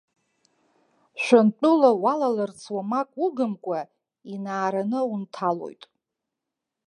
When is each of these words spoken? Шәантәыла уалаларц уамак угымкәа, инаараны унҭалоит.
Шәантәыла 1.21 1.89
уалаларц 2.03 2.61
уамак 2.73 3.09
угымкәа, 3.23 3.79
инаараны 4.33 4.99
унҭалоит. 5.11 5.83